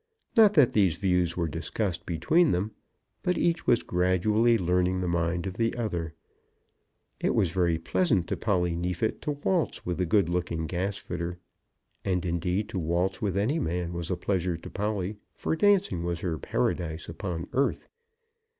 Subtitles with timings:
[0.35, 2.71] Not that these views were discussed between them,
[3.21, 6.15] but each was gradually learning the mind of the other.
[7.19, 11.37] It was very pleasant to Polly Neefit to waltz with the good looking gasfitter;
[12.03, 16.21] and indeed to waltz with any man was a pleasure to Polly, for dancing was
[16.21, 17.87] her Paradise upon earth.